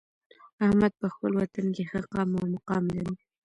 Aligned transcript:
احمد 0.65 0.93
په 1.01 1.07
خپل 1.13 1.31
وطن 1.41 1.65
کې 1.75 1.83
ښه 1.89 1.99
قام 2.13 2.29
او 2.39 2.45
مقام 2.55 2.83
لري. 2.95 3.15